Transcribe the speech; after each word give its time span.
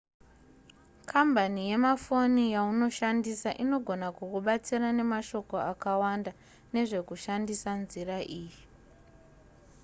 kambani 1.09 1.61
yemafoni 1.69 2.43
yaunoshandisa 2.55 3.49
inogona 3.63 4.07
kukubatsira 4.17 4.87
nemashoko 4.97 5.55
akawanda 5.71 6.31
nezvekushandisa 6.73 7.71
nzira 7.81 8.17
iyi 8.37 8.61